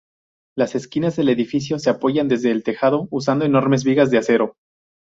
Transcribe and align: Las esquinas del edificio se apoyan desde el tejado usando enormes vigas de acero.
Las 0.57 0.73
esquinas 0.73 1.15
del 1.15 1.29
edificio 1.29 1.77
se 1.77 1.91
apoyan 1.91 2.27
desde 2.27 2.49
el 2.49 2.63
tejado 2.63 3.07
usando 3.11 3.45
enormes 3.45 3.83
vigas 3.83 4.09
de 4.09 4.17
acero. 4.17 4.55